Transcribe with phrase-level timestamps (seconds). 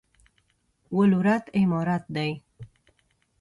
[0.97, 2.31] ولورت عمارت دی؟